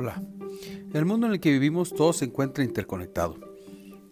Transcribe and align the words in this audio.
Hola. 0.00 0.22
El 0.94 1.06
mundo 1.06 1.26
en 1.26 1.32
el 1.32 1.40
que 1.40 1.50
vivimos 1.50 1.92
todo 1.92 2.12
se 2.12 2.26
encuentra 2.26 2.62
interconectado. 2.62 3.36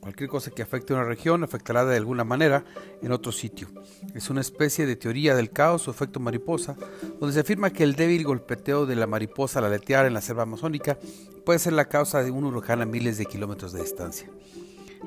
Cualquier 0.00 0.30
cosa 0.30 0.50
que 0.50 0.62
afecte 0.62 0.94
a 0.94 0.96
una 0.96 1.04
región 1.04 1.44
afectará 1.44 1.84
de 1.84 1.98
alguna 1.98 2.24
manera 2.24 2.64
en 3.02 3.12
otro 3.12 3.32
sitio. 3.32 3.68
Es 4.14 4.30
una 4.30 4.40
especie 4.40 4.86
de 4.86 4.96
teoría 4.96 5.34
del 5.34 5.50
caos 5.50 5.86
o 5.86 5.90
efecto 5.90 6.20
mariposa, 6.20 6.74
donde 7.20 7.34
se 7.34 7.40
afirma 7.40 7.68
que 7.68 7.84
el 7.84 7.96
débil 7.96 8.24
golpeteo 8.24 8.86
de 8.86 8.96
la 8.96 9.06
mariposa 9.06 9.58
al 9.58 9.66
aletear 9.66 10.06
en 10.06 10.14
la 10.14 10.22
selva 10.22 10.44
amazónica 10.44 10.98
puede 11.44 11.58
ser 11.58 11.74
la 11.74 11.84
causa 11.84 12.22
de 12.22 12.30
un 12.30 12.44
huracán 12.44 12.80
a 12.80 12.86
miles 12.86 13.18
de 13.18 13.26
kilómetros 13.26 13.74
de 13.74 13.82
distancia. 13.82 14.30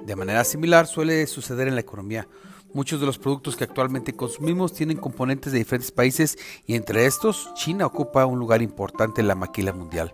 De 0.06 0.16
manera 0.16 0.44
similar 0.44 0.86
suele 0.86 1.26
suceder 1.26 1.68
en 1.68 1.74
la 1.74 1.82
economía. 1.82 2.28
Muchos 2.72 3.00
de 3.00 3.08
los 3.08 3.18
productos 3.18 3.56
que 3.56 3.64
actualmente 3.64 4.14
consumimos 4.14 4.74
tienen 4.74 4.98
componentes 4.98 5.52
de 5.54 5.58
diferentes 5.58 5.92
países 5.92 6.38
y 6.68 6.76
entre 6.76 7.08
estos 7.08 7.52
China 7.56 7.88
ocupa 7.88 8.28
un 8.28 8.38
lugar 8.38 8.62
importante 8.62 9.22
en 9.22 9.28
la 9.28 9.34
maquila 9.34 9.74
mundial. 9.74 10.14